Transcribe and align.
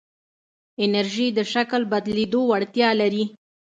انرژی 0.83 1.27
د 1.37 1.39
شکل 1.53 1.81
بدلېدو 1.91 2.41
وړتیا 2.49 2.89
لري. 3.01 3.23